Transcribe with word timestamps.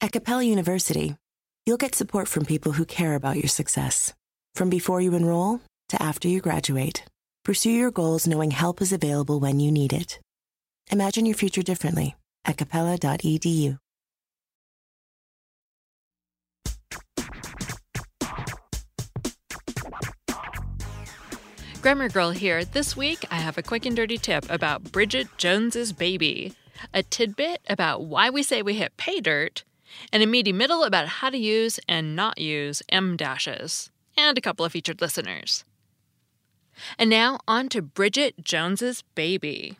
At 0.00 0.12
Capella 0.12 0.44
University, 0.44 1.16
you'll 1.66 1.76
get 1.76 1.96
support 1.96 2.28
from 2.28 2.44
people 2.44 2.70
who 2.70 2.84
care 2.84 3.16
about 3.16 3.36
your 3.36 3.48
success. 3.48 4.14
From 4.54 4.70
before 4.70 5.00
you 5.00 5.14
enroll 5.14 5.60
to 5.88 6.00
after 6.00 6.28
you 6.28 6.40
graduate, 6.40 7.02
pursue 7.44 7.72
your 7.72 7.90
goals 7.90 8.28
knowing 8.28 8.52
help 8.52 8.80
is 8.80 8.92
available 8.92 9.40
when 9.40 9.58
you 9.58 9.72
need 9.72 9.92
it. 9.92 10.20
Imagine 10.92 11.26
your 11.26 11.34
future 11.34 11.62
differently 11.62 12.14
at 12.44 12.56
capella.edu. 12.56 13.78
Grammar 21.82 22.08
Girl 22.08 22.30
here. 22.30 22.64
This 22.64 22.96
week, 22.96 23.24
I 23.32 23.36
have 23.36 23.58
a 23.58 23.62
quick 23.62 23.84
and 23.84 23.96
dirty 23.96 24.18
tip 24.18 24.48
about 24.48 24.92
Bridget 24.92 25.26
Jones's 25.38 25.92
baby, 25.92 26.52
a 26.94 27.02
tidbit 27.02 27.62
about 27.68 28.04
why 28.04 28.30
we 28.30 28.44
say 28.44 28.62
we 28.62 28.74
hit 28.74 28.96
pay 28.96 29.20
dirt, 29.20 29.64
and 30.12 30.22
a 30.22 30.26
meaty 30.26 30.52
middle 30.52 30.84
about 30.84 31.08
how 31.08 31.30
to 31.30 31.38
use 31.38 31.80
and 31.88 32.16
not 32.16 32.38
use 32.38 32.82
em 32.88 33.16
dashes, 33.16 33.90
and 34.16 34.36
a 34.36 34.42
couple 34.42 34.64
of 34.64 34.72
featured 34.72 35.00
listeners. 35.00 35.64
And 36.98 37.10
now 37.10 37.40
on 37.48 37.68
to 37.70 37.82
Bridget 37.82 38.44
Jones's 38.44 39.02
baby. 39.14 39.76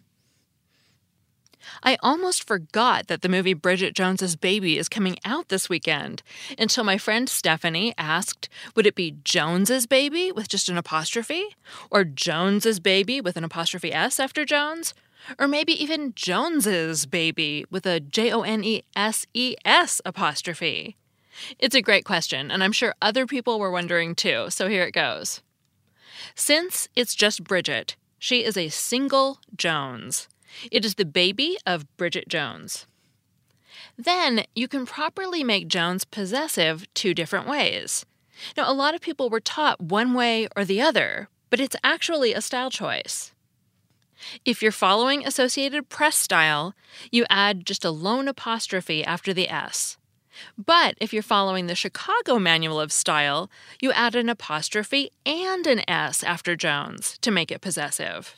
I 1.82 1.96
almost 2.02 2.46
forgot 2.46 3.06
that 3.08 3.22
the 3.22 3.28
movie 3.28 3.54
Bridget 3.54 3.94
Jones's 3.94 4.36
Baby 4.36 4.78
is 4.78 4.88
coming 4.88 5.18
out 5.24 5.48
this 5.48 5.68
weekend 5.68 6.22
until 6.58 6.84
my 6.84 6.98
friend 6.98 7.28
Stephanie 7.28 7.94
asked, 7.98 8.48
would 8.74 8.86
it 8.86 8.94
be 8.94 9.16
Jones's 9.24 9.86
Baby 9.86 10.32
with 10.32 10.48
just 10.48 10.68
an 10.68 10.78
apostrophe? 10.78 11.44
Or 11.90 12.04
Jones's 12.04 12.80
Baby 12.80 13.20
with 13.20 13.36
an 13.36 13.44
apostrophe 13.44 13.92
S 13.92 14.18
after 14.18 14.44
Jones? 14.44 14.94
Or 15.38 15.48
maybe 15.48 15.72
even 15.72 16.14
Jones's 16.14 17.06
Baby 17.06 17.64
with 17.70 17.86
a 17.86 18.00
J 18.00 18.32
O 18.32 18.42
N 18.42 18.64
E 18.64 18.82
S 18.96 19.26
E 19.34 19.56
S 19.64 20.00
apostrophe? 20.04 20.96
It's 21.58 21.74
a 21.74 21.82
great 21.82 22.04
question, 22.04 22.50
and 22.50 22.64
I'm 22.64 22.72
sure 22.72 22.94
other 23.00 23.26
people 23.26 23.58
were 23.58 23.70
wondering 23.70 24.14
too, 24.14 24.46
so 24.50 24.68
here 24.68 24.84
it 24.84 24.92
goes. 24.92 25.42
Since 26.34 26.88
it's 26.96 27.14
just 27.14 27.44
Bridget, 27.44 27.96
she 28.18 28.44
is 28.44 28.56
a 28.56 28.68
single 28.68 29.38
Jones. 29.56 30.28
It 30.70 30.84
is 30.84 30.96
the 30.96 31.04
baby 31.04 31.58
of 31.66 31.86
Bridget 31.96 32.28
Jones. 32.28 32.86
Then 33.96 34.44
you 34.54 34.68
can 34.68 34.86
properly 34.86 35.44
make 35.44 35.68
Jones 35.68 36.04
possessive 36.04 36.86
two 36.94 37.14
different 37.14 37.48
ways. 37.48 38.06
Now, 38.56 38.70
a 38.70 38.74
lot 38.74 38.94
of 38.94 39.00
people 39.00 39.30
were 39.30 39.40
taught 39.40 39.80
one 39.80 40.14
way 40.14 40.48
or 40.56 40.64
the 40.64 40.80
other, 40.80 41.28
but 41.50 41.60
it's 41.60 41.76
actually 41.82 42.32
a 42.32 42.40
style 42.40 42.70
choice. 42.70 43.32
If 44.44 44.62
you're 44.62 44.72
following 44.72 45.26
Associated 45.26 45.88
Press 45.88 46.16
style, 46.16 46.74
you 47.10 47.24
add 47.30 47.66
just 47.66 47.84
a 47.84 47.90
lone 47.90 48.28
apostrophe 48.28 49.04
after 49.04 49.32
the 49.32 49.48
S. 49.48 49.96
But 50.56 50.96
if 51.00 51.12
you're 51.12 51.22
following 51.22 51.66
the 51.66 51.74
Chicago 51.74 52.38
Manual 52.38 52.80
of 52.80 52.92
Style, 52.92 53.50
you 53.80 53.92
add 53.92 54.14
an 54.14 54.28
apostrophe 54.28 55.10
and 55.26 55.66
an 55.66 55.88
S 55.88 56.22
after 56.22 56.56
Jones 56.56 57.18
to 57.22 57.30
make 57.30 57.50
it 57.50 57.60
possessive. 57.60 58.36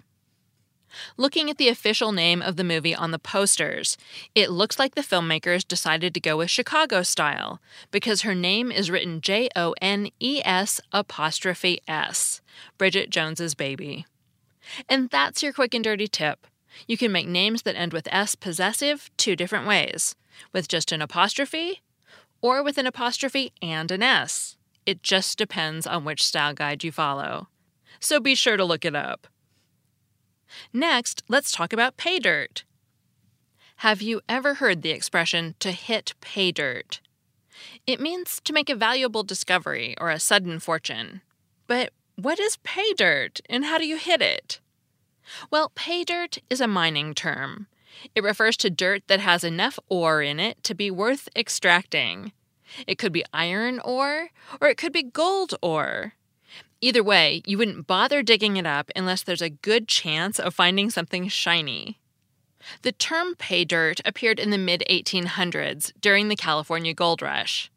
Looking 1.17 1.51
at 1.51 1.59
the 1.59 1.69
official 1.69 2.11
name 2.11 2.43
of 2.43 2.57
the 2.57 2.65
movie 2.65 2.95
on 2.95 3.11
the 3.11 3.19
posters, 3.19 3.97
it 4.35 4.51
looks 4.51 4.79
like 4.79 4.95
the 4.95 5.03
filmmakers 5.03 5.67
decided 5.67 6.15
to 6.15 6.21
go 6.21 6.37
with 6.37 6.51
Chicago 6.51 7.03
style 7.03 7.61
because 7.91 8.23
her 8.23 8.35
name 8.35 8.73
is 8.73 8.91
written 8.91 9.21
J 9.21 9.49
O 9.55 9.75
N 9.81 10.11
E 10.19 10.43
S 10.45 10.81
apostrophe 10.93 11.81
S, 11.87 12.41
Bridget 12.77 13.11
Jones's 13.11 13.55
baby. 13.55 14.07
And 14.89 15.11
that's 15.11 15.43
your 15.43 15.53
quick 15.53 15.75
and 15.75 15.85
dirty 15.85 16.09
tip. 16.09 16.47
You 16.87 16.97
can 16.97 17.13
make 17.13 17.29
names 17.29 17.63
that 17.63 17.77
end 17.77 17.93
with 17.93 18.09
S 18.11 18.35
possessive 18.35 19.11
two 19.17 19.37
different 19.37 19.67
ways 19.67 20.15
with 20.53 20.69
just 20.69 20.93
an 20.93 21.03
apostrophe 21.03 21.83
or 22.41 22.63
with 22.63 22.79
an 22.79 22.87
apostrophe 22.87 23.53
and 23.61 23.91
an 23.91 24.03
S. 24.03 24.57
It 24.87 25.03
just 25.03 25.37
depends 25.37 25.87
on 25.87 26.05
which 26.05 26.25
style 26.25 26.55
guide 26.55 26.85
you 26.85 26.93
follow. 26.93 27.49
So 27.99 28.21
be 28.21 28.35
sure 28.35 28.57
to 28.57 28.65
look 28.65 28.85
it 28.85 28.95
up. 28.95 29.27
Next, 30.73 31.23
let's 31.29 31.53
talk 31.53 31.73
about 31.73 31.97
pay 31.97 32.19
dirt. 32.19 32.65
Have 33.77 34.03
you 34.03 34.21
ever 34.29 34.55
heard 34.55 34.83
the 34.83 34.91
expression 34.91 35.55
to 35.61 35.73
hit 35.73 36.15
pay 36.21 36.53
dirt? 36.53 37.01
It 37.87 38.01
means 38.01 38.41
to 38.45 38.53
make 38.53 38.71
a 38.71 38.75
valuable 38.75 39.23
discovery 39.23 39.95
or 40.01 40.11
a 40.11 40.21
sudden 40.21 40.61
fortune. 40.61 41.23
But 41.67 41.93
what 42.25 42.39
is 42.39 42.59
pay 42.63 42.93
dirt 42.95 43.41
and 43.49 43.65
how 43.65 43.79
do 43.79 43.87
you 43.87 43.97
hit 43.97 44.21
it? 44.21 44.61
Well, 45.51 45.73
pay 45.75 46.05
dirt 46.05 46.39
is 46.49 46.61
a 46.61 46.67
mining 46.67 47.15
term. 47.15 47.67
It 48.15 48.25
refers 48.25 48.57
to 48.59 48.71
dirt 48.71 49.03
that 49.07 49.21
has 49.21 49.45
enough 49.45 49.79
ore 49.89 50.23
in 50.23 50.41
it 50.41 50.63
to 50.65 50.75
be 50.75 50.91
worth 50.91 51.29
extracting. 51.37 52.33
It 52.87 52.99
could 52.99 53.13
be 53.13 53.25
iron 53.33 53.81
ore, 53.81 54.31
or 54.61 54.69
it 54.69 54.77
could 54.77 54.93
be 54.93 55.03
gold 55.03 55.55
ore. 55.63 56.15
Either 56.81 57.03
way, 57.03 57.43
you 57.47 57.59
wouldn't 57.59 57.87
bother 57.87 58.23
digging 58.23 58.57
it 58.57 58.67
up 58.67 58.91
unless 58.97 59.23
there's 59.23 59.43
a 59.43 59.51
good 59.51 59.87
chance 59.87 60.39
of 60.39 60.55
finding 60.55 60.89
something 60.89 61.29
shiny. 61.29 61.99
The 62.83 62.93
term 62.93 63.35
pay 63.35 63.65
dirt 63.65 64.01
appeared 64.05 64.39
in 64.39 64.51
the 64.51 64.59
mid 64.59 64.83
1800s 64.89 65.93
during 66.01 66.29
the 66.29 66.37
California 66.37 66.95
gold 66.95 67.23
rush. 67.23 67.71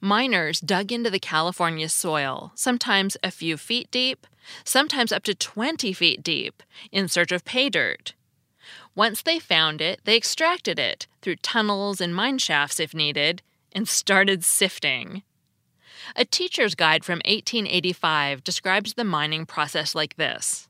Miners 0.00 0.60
dug 0.60 0.92
into 0.92 1.10
the 1.10 1.18
California 1.18 1.88
soil, 1.88 2.52
sometimes 2.54 3.16
a 3.22 3.30
few 3.30 3.56
feet 3.56 3.90
deep, 3.90 4.26
sometimes 4.64 5.12
up 5.12 5.22
to 5.24 5.34
20 5.34 5.92
feet 5.92 6.22
deep, 6.22 6.62
in 6.92 7.08
search 7.08 7.32
of 7.32 7.44
pay 7.44 7.68
dirt. 7.68 8.14
Once 8.94 9.22
they 9.22 9.38
found 9.38 9.80
it, 9.80 10.00
they 10.04 10.16
extracted 10.16 10.78
it 10.78 11.06
through 11.20 11.36
tunnels 11.36 12.00
and 12.00 12.14
mine 12.14 12.38
shafts 12.38 12.78
if 12.78 12.94
needed 12.94 13.42
and 13.72 13.88
started 13.88 14.44
sifting. 14.44 15.22
A 16.16 16.24
teacher's 16.24 16.74
guide 16.74 17.04
from 17.04 17.20
1885 17.24 18.44
describes 18.44 18.94
the 18.94 19.04
mining 19.04 19.46
process 19.46 19.94
like 19.94 20.16
this 20.16 20.68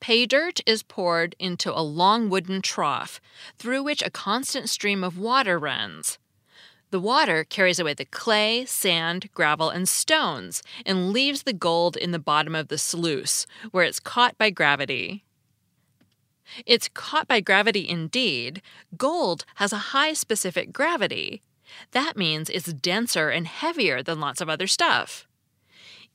Pay 0.00 0.26
dirt 0.26 0.60
is 0.66 0.82
poured 0.82 1.34
into 1.38 1.72
a 1.72 1.80
long 1.80 2.28
wooden 2.28 2.60
trough 2.60 3.20
through 3.58 3.82
which 3.82 4.02
a 4.02 4.10
constant 4.10 4.68
stream 4.68 5.02
of 5.02 5.18
water 5.18 5.58
runs. 5.58 6.18
The 6.90 7.00
water 7.00 7.44
carries 7.44 7.78
away 7.78 7.94
the 7.94 8.04
clay, 8.04 8.64
sand, 8.64 9.30
gravel, 9.32 9.70
and 9.70 9.88
stones 9.88 10.62
and 10.84 11.12
leaves 11.12 11.44
the 11.44 11.52
gold 11.52 11.96
in 11.96 12.10
the 12.10 12.18
bottom 12.18 12.54
of 12.54 12.68
the 12.68 12.78
sluice, 12.78 13.46
where 13.70 13.84
it's 13.84 14.00
caught 14.00 14.36
by 14.36 14.50
gravity. 14.50 15.24
It's 16.66 16.88
caught 16.88 17.28
by 17.28 17.40
gravity 17.40 17.88
indeed. 17.88 18.60
Gold 18.96 19.44
has 19.56 19.72
a 19.72 19.92
high 19.94 20.14
specific 20.14 20.72
gravity. 20.72 21.42
That 21.92 22.16
means 22.16 22.50
it's 22.50 22.72
denser 22.72 23.30
and 23.30 23.46
heavier 23.46 24.02
than 24.02 24.18
lots 24.18 24.40
of 24.40 24.48
other 24.48 24.66
stuff. 24.66 25.28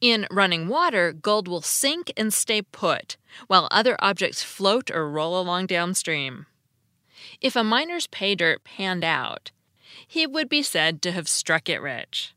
In 0.02 0.28
running 0.30 0.68
water, 0.68 1.14
gold 1.14 1.48
will 1.48 1.62
sink 1.62 2.12
and 2.18 2.34
stay 2.34 2.62
put, 2.62 3.16
while 3.48 3.70
other 3.72 3.96
objects 4.00 4.44
float 4.44 4.92
or 4.92 5.10
roll 5.10 5.40
along 5.40 5.68
downstream. 5.68 6.48
If 7.40 7.56
a 7.56 7.64
miner's 7.64 8.08
pay 8.08 8.36
dirt 8.36 8.66
panned 8.66 9.06
out, 9.06 9.52
he 10.08 10.26
would 10.28 10.50
be 10.50 10.64
said 10.64 11.02
to 11.02 11.12
have 11.12 11.28
struck 11.28 11.70
it 11.70 11.82
rich. 11.82 12.34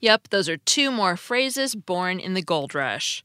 Yep, 0.00 0.28
those 0.28 0.48
are 0.48 0.56
two 0.56 0.90
more 0.90 1.16
phrases 1.16 1.74
born 1.74 2.18
in 2.18 2.34
the 2.34 2.42
gold 2.42 2.74
rush. 2.74 3.24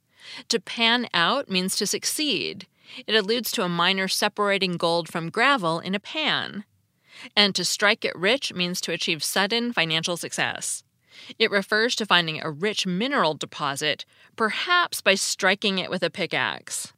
To 0.50 0.60
pan 0.60 1.08
out 1.14 1.50
means 1.50 1.76
to 1.78 1.88
succeed. 1.88 2.68
It 3.08 3.16
alludes 3.16 3.52
to 3.54 3.64
a 3.64 3.70
miner 3.70 4.08
separating 4.08 4.78
gold 4.78 5.10
from 5.10 5.30
gravel 5.30 5.80
in 5.80 5.96
a 5.96 6.00
pan. 6.00 6.66
And 7.36 7.56
to 7.56 7.66
strike 7.66 8.04
it 8.06 8.16
rich 8.16 8.54
means 8.54 8.82
to 8.82 8.92
achieve 8.92 9.24
sudden 9.24 9.74
financial 9.74 10.18
success. 10.18 10.84
It 11.38 11.52
refers 11.52 11.96
to 11.98 12.06
finding 12.06 12.42
a 12.42 12.50
rich 12.50 12.86
mineral 12.86 13.34
deposit, 13.34 14.06
perhaps 14.36 15.02
by 15.02 15.16
striking 15.16 15.78
it 15.78 15.90
with 15.90 16.04
a 16.04 16.10
pickaxe. 16.10 16.94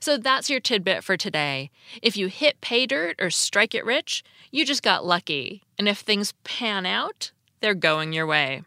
So 0.00 0.16
that's 0.16 0.50
your 0.50 0.60
tidbit 0.60 1.04
for 1.04 1.16
today. 1.16 1.70
If 2.02 2.16
you 2.16 2.28
hit 2.28 2.60
pay 2.60 2.86
dirt 2.86 3.16
or 3.20 3.30
strike 3.30 3.74
it 3.74 3.84
rich, 3.84 4.22
you 4.50 4.64
just 4.64 4.82
got 4.82 5.04
lucky. 5.04 5.62
And 5.78 5.88
if 5.88 5.98
things 5.98 6.34
pan 6.44 6.86
out, 6.86 7.32
they're 7.60 7.74
going 7.74 8.12
your 8.12 8.26
way. 8.26 8.62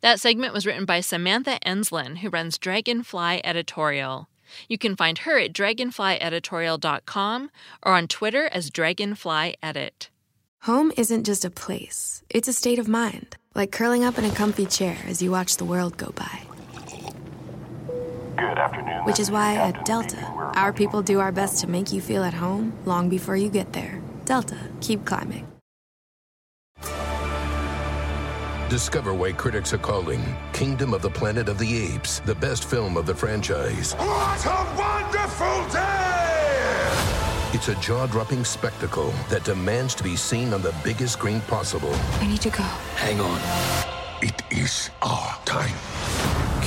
That 0.00 0.20
segment 0.20 0.52
was 0.52 0.66
written 0.66 0.84
by 0.84 1.00
Samantha 1.00 1.58
Enslen, 1.64 2.18
who 2.18 2.28
runs 2.28 2.58
Dragonfly 2.58 3.40
Editorial. 3.44 4.28
You 4.68 4.78
can 4.78 4.96
find 4.96 5.18
her 5.18 5.38
at 5.38 5.52
dragonflyeditorial.com 5.52 7.50
or 7.82 7.92
on 7.92 8.08
Twitter 8.08 8.48
as 8.52 8.70
dragonflyedit. 8.70 10.08
Home 10.64 10.92
isn't 10.96 11.24
just 11.24 11.44
a 11.44 11.50
place, 11.50 12.22
it's 12.28 12.48
a 12.48 12.52
state 12.52 12.78
of 12.78 12.86
mind, 12.88 13.36
like 13.54 13.72
curling 13.72 14.04
up 14.04 14.18
in 14.18 14.24
a 14.26 14.30
comfy 14.30 14.66
chair 14.66 14.98
as 15.06 15.22
you 15.22 15.30
watch 15.30 15.56
the 15.56 15.64
world 15.64 15.96
go 15.96 16.10
by. 16.14 16.49
Good 18.40 18.58
afternoon. 18.58 19.04
Which 19.04 19.20
is 19.20 19.30
why 19.30 19.56
at 19.56 19.84
Delta, 19.84 20.24
our 20.56 20.72
people 20.72 21.02
do 21.02 21.20
our 21.20 21.30
best 21.30 21.60
to 21.60 21.66
make 21.66 21.92
you 21.92 22.00
feel 22.00 22.24
at 22.24 22.32
home 22.32 22.72
long 22.86 23.10
before 23.10 23.36
you 23.36 23.50
get 23.50 23.74
there. 23.74 24.00
Delta, 24.24 24.56
keep 24.80 25.04
climbing. 25.04 25.46
Discover 28.70 29.12
why 29.12 29.32
critics 29.32 29.74
are 29.74 29.78
calling 29.78 30.22
Kingdom 30.54 30.94
of 30.94 31.02
the 31.02 31.10
Planet 31.10 31.50
of 31.50 31.58
the 31.58 31.84
Apes 31.84 32.20
the 32.20 32.34
best 32.34 32.64
film 32.64 32.96
of 32.96 33.04
the 33.04 33.14
franchise. 33.14 33.92
What 33.94 34.46
a 34.46 34.64
wonderful 34.78 35.68
day! 35.68 35.90
It's 37.52 37.68
a 37.68 37.74
jaw 37.74 38.06
dropping 38.06 38.44
spectacle 38.44 39.12
that 39.28 39.44
demands 39.44 39.94
to 39.96 40.02
be 40.02 40.16
seen 40.16 40.54
on 40.54 40.62
the 40.62 40.74
biggest 40.82 41.12
screen 41.12 41.42
possible. 41.42 41.92
I 42.20 42.26
need 42.26 42.40
to 42.40 42.50
go. 42.50 42.62
Hang 42.96 43.20
on. 43.20 43.38
It 44.22 44.40
is 44.50 44.88
our 45.02 45.36
time. 45.44 45.76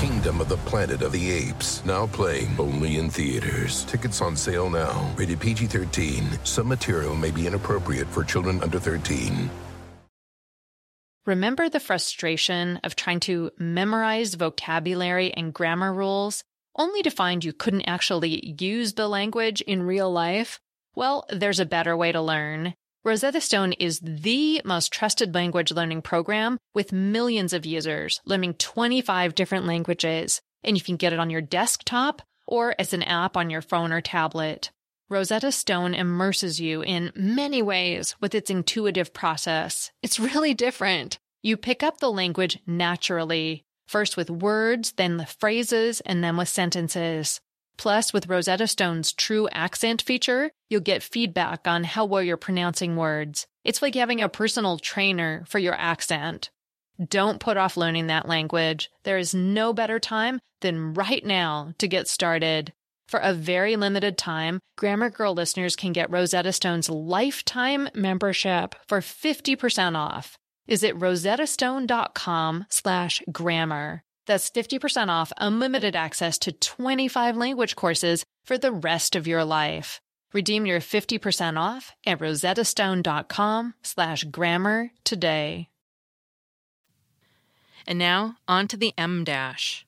Kingdom 0.03 0.41
of 0.41 0.49
the 0.49 0.57
Planet 0.57 1.01
of 1.01 1.13
the 1.13 1.31
Apes, 1.31 1.81
now 1.85 2.07
playing 2.07 2.53
only 2.59 2.97
in 2.97 3.09
theaters. 3.09 3.85
Tickets 3.85 4.19
on 4.19 4.35
sale 4.35 4.69
now. 4.69 5.09
Rated 5.15 5.39
PG 5.39 5.67
13. 5.67 6.39
Some 6.43 6.67
material 6.67 7.15
may 7.15 7.31
be 7.31 7.47
inappropriate 7.47 8.07
for 8.07 8.25
children 8.25 8.61
under 8.61 8.79
13. 8.79 9.49
Remember 11.25 11.69
the 11.69 11.79
frustration 11.79 12.81
of 12.83 12.97
trying 12.97 13.21
to 13.21 13.51
memorize 13.57 14.33
vocabulary 14.33 15.33
and 15.33 15.53
grammar 15.53 15.93
rules 15.93 16.43
only 16.75 17.01
to 17.03 17.09
find 17.09 17.45
you 17.45 17.53
couldn't 17.53 17.87
actually 17.87 18.57
use 18.59 18.95
the 18.95 19.07
language 19.07 19.61
in 19.61 19.83
real 19.83 20.11
life? 20.11 20.59
Well, 20.95 21.25
there's 21.29 21.61
a 21.61 21.65
better 21.65 21.95
way 21.95 22.11
to 22.11 22.21
learn. 22.21 22.73
Rosetta 23.05 23.41
Stone 23.41 23.73
is 23.73 23.99
the 23.99 24.61
most 24.63 24.93
trusted 24.93 25.35
language 25.35 25.73
learning 25.73 26.03
program 26.03 26.57
with 26.73 26.93
millions 26.93 27.51
of 27.51 27.65
users 27.65 28.21
learning 28.23 28.53
25 28.53 29.35
different 29.35 29.65
languages, 29.65 30.39
and 30.63 30.77
you 30.77 30.81
can 30.81 30.95
get 30.95 31.11
it 31.11 31.19
on 31.19 31.29
your 31.29 31.41
desktop 31.41 32.21
or 32.47 32.73
as 32.79 32.93
an 32.93 33.03
app 33.03 33.35
on 33.35 33.49
your 33.49 33.61
phone 33.61 33.91
or 33.91 33.99
tablet. 33.99 34.71
Rosetta 35.09 35.51
Stone 35.51 35.93
immerses 35.93 36.61
you 36.61 36.81
in 36.81 37.11
many 37.13 37.61
ways 37.61 38.15
with 38.21 38.33
its 38.33 38.49
intuitive 38.49 39.13
process. 39.13 39.91
It's 40.01 40.17
really 40.17 40.53
different. 40.53 41.19
You 41.41 41.57
pick 41.57 41.83
up 41.83 41.97
the 41.97 42.09
language 42.09 42.59
naturally, 42.65 43.65
first 43.85 44.15
with 44.15 44.29
words, 44.29 44.93
then 44.93 45.17
with 45.17 45.35
phrases, 45.41 45.99
and 46.05 46.23
then 46.23 46.37
with 46.37 46.47
sentences. 46.47 47.41
Plus, 47.77 48.13
with 48.13 48.27
Rosetta 48.27 48.67
Stone's 48.67 49.11
true 49.11 49.47
accent 49.51 50.01
feature, 50.01 50.51
you'll 50.69 50.81
get 50.81 51.03
feedback 51.03 51.67
on 51.67 51.83
how 51.83 52.05
well 52.05 52.21
you're 52.21 52.37
pronouncing 52.37 52.95
words. 52.95 53.47
It's 53.63 53.81
like 53.81 53.95
having 53.95 54.21
a 54.21 54.29
personal 54.29 54.77
trainer 54.77 55.43
for 55.47 55.59
your 55.59 55.75
accent. 55.75 56.49
Don't 57.03 57.39
put 57.39 57.57
off 57.57 57.77
learning 57.77 58.07
that 58.07 58.27
language. 58.27 58.89
There 59.03 59.17
is 59.17 59.33
no 59.33 59.73
better 59.73 59.99
time 59.99 60.39
than 60.61 60.93
right 60.93 61.25
now 61.25 61.73
to 61.79 61.87
get 61.87 62.07
started. 62.07 62.73
For 63.07 63.19
a 63.19 63.33
very 63.33 63.75
limited 63.75 64.17
time, 64.17 64.59
Grammar 64.77 65.09
Girl 65.09 65.33
listeners 65.33 65.75
can 65.75 65.91
get 65.93 66.09
Rosetta 66.09 66.53
Stone's 66.53 66.89
lifetime 66.89 67.89
membership 67.93 68.75
for 68.87 69.01
50% 69.01 69.95
off. 69.95 70.37
Visit 70.67 70.97
rosettastone.com 70.97 72.65
slash 72.69 73.21
grammar. 73.31 74.03
That's 74.25 74.49
50% 74.49 75.09
off 75.09 75.33
unlimited 75.37 75.95
access 75.95 76.37
to 76.39 76.51
25 76.51 77.35
language 77.35 77.75
courses 77.75 78.23
for 78.45 78.57
the 78.57 78.71
rest 78.71 79.15
of 79.15 79.27
your 79.27 79.43
life. 79.43 79.99
Redeem 80.33 80.65
your 80.65 80.79
50% 80.79 81.59
off 81.59 81.93
at 82.05 82.19
rosettastone.com 82.19 83.75
slash 83.83 84.23
grammar 84.25 84.91
today. 85.03 85.69
And 87.85 87.99
now, 87.99 88.37
on 88.47 88.67
to 88.69 88.77
the 88.77 88.93
em 88.97 89.23
dash. 89.23 89.85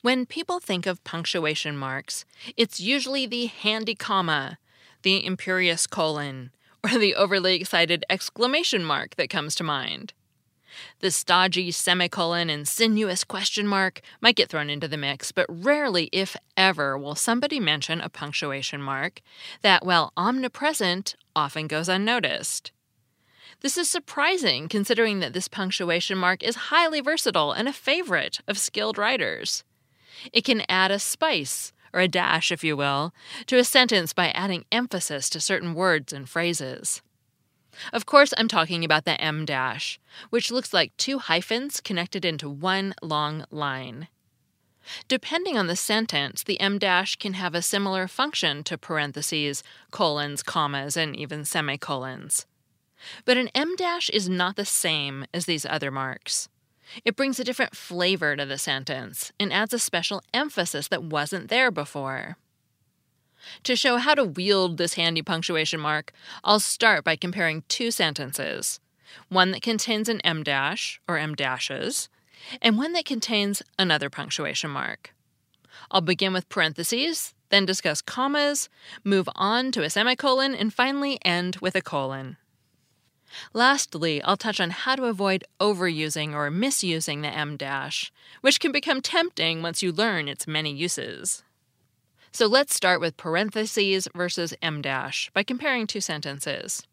When 0.00 0.26
people 0.26 0.60
think 0.60 0.86
of 0.86 1.02
punctuation 1.02 1.76
marks, 1.76 2.24
it's 2.56 2.78
usually 2.78 3.26
the 3.26 3.46
handy 3.46 3.96
comma, 3.96 4.58
the 5.02 5.26
imperious 5.26 5.86
colon, 5.86 6.52
or 6.84 6.98
the 6.98 7.16
overly 7.16 7.56
excited 7.56 8.04
exclamation 8.08 8.84
mark 8.84 9.16
that 9.16 9.28
comes 9.28 9.56
to 9.56 9.64
mind. 9.64 10.14
The 11.00 11.10
stodgy 11.10 11.70
semicolon 11.70 12.50
and 12.50 12.66
sinuous 12.66 13.24
question 13.24 13.66
mark 13.66 14.00
might 14.20 14.36
get 14.36 14.48
thrown 14.48 14.70
into 14.70 14.88
the 14.88 14.96
mix, 14.96 15.32
but 15.32 15.46
rarely, 15.48 16.08
if 16.12 16.36
ever, 16.56 16.98
will 16.98 17.14
somebody 17.14 17.60
mention 17.60 18.00
a 18.00 18.08
punctuation 18.08 18.82
mark 18.82 19.20
that, 19.62 19.84
while 19.84 20.12
omnipresent, 20.16 21.16
often 21.34 21.66
goes 21.66 21.88
unnoticed. 21.88 22.72
This 23.60 23.76
is 23.76 23.90
surprising 23.90 24.68
considering 24.68 25.18
that 25.20 25.32
this 25.32 25.48
punctuation 25.48 26.16
mark 26.16 26.42
is 26.42 26.54
highly 26.70 27.00
versatile 27.00 27.52
and 27.52 27.68
a 27.68 27.72
favorite 27.72 28.40
of 28.46 28.58
skilled 28.58 28.98
writers. 28.98 29.64
It 30.32 30.44
can 30.44 30.62
add 30.68 30.90
a 30.90 30.98
spice, 30.98 31.72
or 31.92 32.00
a 32.00 32.08
dash, 32.08 32.52
if 32.52 32.62
you 32.62 32.76
will, 32.76 33.12
to 33.46 33.58
a 33.58 33.64
sentence 33.64 34.12
by 34.12 34.30
adding 34.30 34.64
emphasis 34.70 35.28
to 35.30 35.40
certain 35.40 35.74
words 35.74 36.12
and 36.12 36.28
phrases. 36.28 37.02
Of 37.92 38.06
course, 38.06 38.32
I'm 38.36 38.48
talking 38.48 38.84
about 38.84 39.04
the 39.04 39.20
em 39.20 39.44
dash, 39.44 39.98
which 40.30 40.50
looks 40.50 40.72
like 40.72 40.96
two 40.96 41.18
hyphens 41.18 41.80
connected 41.80 42.24
into 42.24 42.48
one 42.48 42.94
long 43.02 43.44
line. 43.50 44.08
Depending 45.06 45.58
on 45.58 45.66
the 45.66 45.76
sentence, 45.76 46.42
the 46.42 46.60
em 46.60 46.78
dash 46.78 47.16
can 47.16 47.34
have 47.34 47.54
a 47.54 47.62
similar 47.62 48.08
function 48.08 48.64
to 48.64 48.78
parentheses, 48.78 49.62
colons, 49.90 50.42
commas, 50.42 50.96
and 50.96 51.14
even 51.14 51.44
semicolons. 51.44 52.46
But 53.24 53.36
an 53.36 53.48
em 53.54 53.76
dash 53.76 54.10
is 54.10 54.28
not 54.28 54.56
the 54.56 54.64
same 54.64 55.26
as 55.32 55.46
these 55.46 55.66
other 55.66 55.90
marks. 55.90 56.48
It 57.04 57.16
brings 57.16 57.38
a 57.38 57.44
different 57.44 57.76
flavor 57.76 58.34
to 58.34 58.46
the 58.46 58.58
sentence 58.58 59.30
and 59.38 59.52
adds 59.52 59.74
a 59.74 59.78
special 59.78 60.22
emphasis 60.32 60.88
that 60.88 61.04
wasn't 61.04 61.48
there 61.48 61.70
before. 61.70 62.38
To 63.64 63.76
show 63.76 63.96
how 63.96 64.14
to 64.14 64.24
wield 64.24 64.76
this 64.76 64.94
handy 64.94 65.22
punctuation 65.22 65.80
mark, 65.80 66.12
I'll 66.44 66.60
start 66.60 67.04
by 67.04 67.16
comparing 67.16 67.62
two 67.68 67.90
sentences 67.90 68.80
one 69.28 69.52
that 69.52 69.62
contains 69.62 70.08
an 70.08 70.20
em 70.20 70.42
dash 70.42 71.00
or 71.08 71.16
em 71.16 71.34
dashes, 71.34 72.08
and 72.60 72.76
one 72.76 72.92
that 72.92 73.04
contains 73.04 73.62
another 73.78 74.10
punctuation 74.10 74.70
mark. 74.70 75.14
I'll 75.90 76.02
begin 76.02 76.32
with 76.32 76.48
parentheses, 76.48 77.34
then 77.48 77.64
discuss 77.64 78.02
commas, 78.02 78.68
move 79.04 79.28
on 79.34 79.72
to 79.72 79.82
a 79.82 79.90
semicolon, 79.90 80.54
and 80.54 80.72
finally 80.72 81.18
end 81.24 81.56
with 81.56 81.74
a 81.74 81.80
colon. 81.80 82.36
Lastly, 83.52 84.22
I'll 84.22 84.36
touch 84.36 84.60
on 84.60 84.70
how 84.70 84.96
to 84.96 85.04
avoid 85.04 85.44
overusing 85.60 86.32
or 86.32 86.50
misusing 86.50 87.20
the 87.22 87.28
em 87.28 87.56
dash, 87.56 88.12
which 88.40 88.60
can 88.60 88.72
become 88.72 89.00
tempting 89.00 89.62
once 89.62 89.82
you 89.82 89.92
learn 89.92 90.28
its 90.28 90.46
many 90.46 90.72
uses. 90.72 91.42
So 92.38 92.46
let's 92.46 92.72
start 92.72 93.00
with 93.00 93.16
parentheses 93.16 94.06
versus 94.14 94.54
em 94.62 94.80
dash 94.80 95.28
by 95.34 95.42
comparing 95.42 95.88
two 95.88 96.00
sentences. 96.00 96.86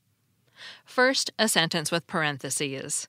First, 0.83 1.29
a 1.37 1.47
sentence 1.47 1.91
with 1.91 2.07
parentheses. 2.07 3.07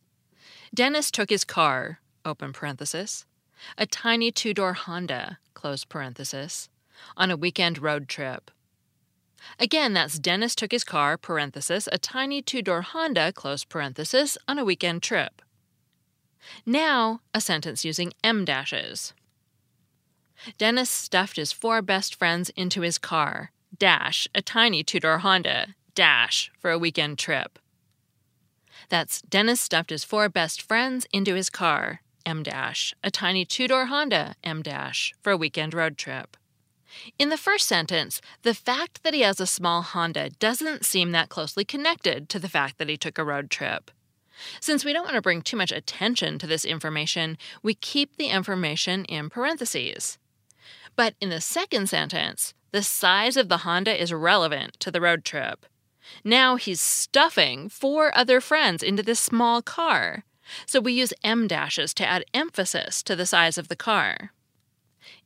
Dennis 0.75 1.11
took 1.11 1.31
his 1.31 1.45
car, 1.45 2.00
open 2.26 2.52
parenthesis, 2.52 3.25
a 3.78 3.87
tiny 3.87 4.31
two 4.31 4.52
door 4.52 4.75
Honda, 4.75 5.38
close 5.55 5.87
parenthesis, 5.87 6.69
on 7.16 7.31
a 7.31 7.38
weekend 7.38 7.78
road 7.78 8.07
trip. 8.07 8.50
Again, 9.59 9.95
that's 9.95 10.19
Dennis 10.19 10.55
took 10.55 10.73
his 10.73 10.85
car, 10.85 11.16
parenthesis, 11.16 11.88
a 11.90 11.97
tiny 11.97 12.43
two 12.43 12.61
door 12.61 12.83
Honda, 12.83 13.33
close 13.33 13.64
parenthesis, 13.64 14.37
on 14.47 14.59
a 14.59 14.64
weekend 14.66 15.02
trip. 15.02 15.40
Now, 16.66 17.23
a 17.33 17.40
sentence 17.40 17.83
using 17.83 18.12
em 18.23 18.45
dashes. 18.45 19.14
Dennis 20.59 20.90
stuffed 20.90 21.37
his 21.37 21.52
four 21.52 21.83
best 21.83 22.14
friends 22.14 22.50
into 22.50 22.83
his 22.83 22.99
car, 22.99 23.52
dash, 23.76 24.28
a 24.35 24.43
tiny 24.43 24.83
two 24.83 25.00
door 25.00 25.19
Honda, 25.19 25.75
dash, 25.95 26.50
for 26.59 26.71
a 26.71 26.78
weekend 26.78 27.19
trip. 27.19 27.59
That's 28.88 29.23
Dennis 29.23 29.61
stuffed 29.61 29.90
his 29.90 30.05
four 30.05 30.28
best 30.28 30.62
friends 30.62 31.07
into 31.12 31.35
his 31.35 31.50
car, 31.50 32.02
em 32.25 32.43
dash, 32.43 32.95
a 33.02 33.11
tiny 33.11 33.45
two 33.45 33.69
door 33.69 33.87
Honda, 33.87 34.37
em 34.45 34.62
dash, 34.62 35.14
for 35.21 35.33
a 35.33 35.37
weekend 35.37 35.75
road 35.75 35.99
trip. 35.99 36.37
In 37.19 37.28
the 37.28 37.37
first 37.37 37.66
sentence, 37.66 38.21
the 38.43 38.55
fact 38.55 39.02
that 39.02 39.14
he 39.14 39.21
has 39.21 39.40
a 39.40 39.47
small 39.47 39.83
Honda 39.83 40.31
doesn't 40.31 40.85
seem 40.85 41.12
that 41.12 41.28
closely 41.28 41.64
connected 41.64 42.28
to 42.31 42.38
the 42.38 42.49
fact 42.49 42.78
that 42.78 42.88
he 42.88 42.97
took 42.97 43.19
a 43.19 43.25
road 43.25 43.50
trip. 43.50 43.90
Since 44.61 44.85
we 44.85 44.93
don't 44.93 45.05
want 45.05 45.16
to 45.16 45.23
bring 45.23 45.43
too 45.43 45.57
much 45.57 45.73
attention 45.73 46.38
to 46.38 46.47
this 46.47 46.64
information, 46.64 47.38
we 47.62 47.75
keep 47.75 48.16
the 48.16 48.28
information 48.28 49.05
in 49.07 49.31
parentheses. 49.31 50.19
But 50.97 51.15
in 51.21 51.29
the 51.29 51.41
second 51.41 51.88
sentence, 51.88 52.55
the 52.73 52.83
size 52.83 53.37
of 53.37 53.49
the 53.49 53.59
Honda 53.59 54.00
is 54.00 54.12
relevant 54.12 54.81
to 54.81 54.91
the 54.91 55.00
road 55.00 55.25
trip. 55.25 55.67
Now 56.25 56.57
he's 56.57 56.81
stuffing 56.81 57.69
four 57.69 58.17
other 58.17 58.41
friends 58.41 58.83
into 58.83 59.03
this 59.03 59.21
small 59.21 59.62
car, 59.62 60.25
so 60.67 60.81
we 60.81 60.93
use 60.93 61.12
em 61.23 61.47
dashes 61.47 61.93
to 61.95 62.07
add 62.07 62.25
emphasis 62.33 63.03
to 63.03 63.17
the 63.17 63.26
size 63.26 63.59
of 63.59 63.69
the 63.69 63.76
car. 63.76 64.33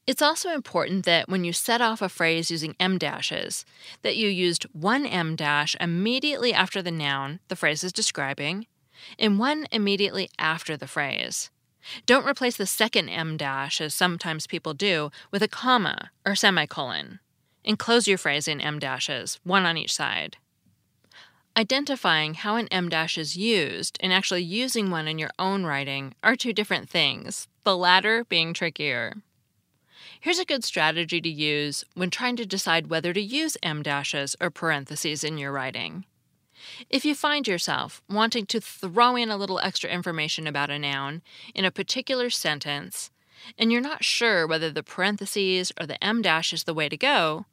It's 0.07 0.23
also 0.23 0.50
important 0.50 1.05
that 1.05 1.29
when 1.29 1.45
you 1.45 1.53
set 1.53 1.81
off 1.81 2.03
a 2.03 2.09
phrase 2.09 2.50
using 2.50 2.75
em 2.81 2.99
dashes, 2.99 3.65
that 4.03 4.17
you 4.17 4.29
used 4.29 4.65
one 4.73 5.07
em 5.07 5.37
dash 5.37 5.77
immediately 5.79 6.53
after 6.53 6.83
the 6.83 6.91
noun 6.91 7.41
the 7.49 7.57
phrase 7.57 7.85
is 7.85 7.93
describing, 7.93 8.67
and 9.19 9.39
one 9.39 9.67
immediately 9.71 10.31
after 10.39 10.77
the 10.77 10.89
phrase. 10.89 11.50
Don't 12.07 12.27
replace 12.27 12.57
the 12.57 12.67
second 12.67 13.09
em 13.09 13.37
dash, 13.37 13.81
as 13.81 13.95
sometimes 13.95 14.47
people 14.47 14.75
do, 14.75 15.11
with 15.31 15.43
a 15.43 15.49
comma 15.49 16.11
or 16.27 16.35
semicolon. 16.35 17.21
Enclose 17.65 18.09
your 18.09 18.19
phrase 18.19 18.49
in 18.49 18.61
em 18.61 18.79
dashes, 18.79 19.39
one 19.45 19.65
on 19.65 19.77
each 19.77 19.93
side. 19.93 20.37
Identifying 21.57 22.35
how 22.35 22.57
an 22.57 22.69
em 22.69 22.89
dash 22.89 23.19
is 23.19 23.37
used 23.37 23.99
and 24.01 24.13
actually 24.13 24.43
using 24.43 24.91
one 24.91 25.09
in 25.09 25.19
your 25.19 25.31
own 25.39 25.65
writing 25.65 26.15
are 26.23 26.37
two 26.37 26.53
different 26.53 26.89
things, 26.89 27.49
the 27.65 27.77
latter 27.77 28.25
being 28.25 28.55
trickier. 28.55 29.15
Here's 30.21 30.39
a 30.39 30.45
good 30.45 30.65
strategy 30.65 31.21
to 31.21 31.29
use 31.29 31.85
when 31.95 32.11
trying 32.11 32.37
to 32.37 32.47
decide 32.47 32.89
whether 32.89 33.13
to 33.13 33.21
use 33.21 33.57
em 33.63 33.83
dashes 33.83 34.37
or 34.41 34.51
parentheses 34.51 35.25
in 35.25 35.39
your 35.39 35.51
writing. 35.51 36.05
If 36.88 37.05
you 37.05 37.14
find 37.14 37.47
yourself 37.47 38.02
wanting 38.09 38.47
to 38.47 38.61
throw 38.61 39.17
in 39.17 39.31
a 39.31 39.37
little 39.37 39.61
extra 39.61 39.90
information 39.90 40.47
about 40.47 40.71
a 40.71 40.79
noun 40.79 41.23
in 41.55 41.64
a 41.64 41.71
particular 41.71 42.31
sentence, 42.31 43.11
and 43.59 43.73
you're 43.73 43.81
not 43.81 44.05
sure 44.05 44.47
whether 44.47 44.71
the 44.71 44.83
parentheses 44.83 45.73
or 45.81 45.87
the 45.87 46.02
em 46.02 46.23
dash 46.23 46.52
is 46.52 46.64
the 46.64 46.75
way 46.75 46.88
to 46.88 46.97
go, 46.97 47.47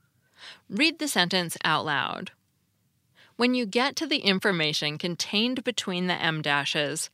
read 0.69 0.99
the 0.99 1.07
sentence 1.07 1.57
out 1.63 1.85
loud. 1.85 2.31
When 3.35 3.53
you 3.53 3.65
get 3.65 3.95
to 3.97 4.07
the 4.07 4.19
information 4.19 4.97
contained 4.97 5.63
between 5.63 6.07
the 6.07 6.15
em 6.15 6.41
dashes, 6.41 7.09